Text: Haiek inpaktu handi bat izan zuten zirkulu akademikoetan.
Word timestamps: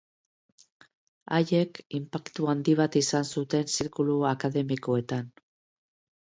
Haiek 1.39 1.81
inpaktu 1.99 2.47
handi 2.53 2.75
bat 2.79 2.97
izan 3.03 3.29
zuten 3.35 3.69
zirkulu 3.75 4.17
akademikoetan. 4.31 5.31